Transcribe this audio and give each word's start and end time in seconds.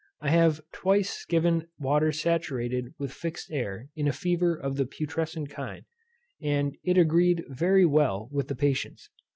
I 0.19 0.29
have 0.31 0.61
twice 0.73 1.25
given 1.25 1.67
water 1.77 2.11
saturated 2.11 2.95
with 2.97 3.13
fixed 3.13 3.51
air 3.51 3.87
in 3.95 4.07
a 4.07 4.11
fever 4.11 4.55
of 4.55 4.75
the 4.77 4.87
putrescent 4.87 5.51
kind, 5.51 5.85
and 6.41 6.75
it 6.83 6.97
agreed 6.97 7.43
very 7.49 7.85
well 7.85 8.27
with 8.31 8.47
the 8.47 8.55
patients. 8.55 9.11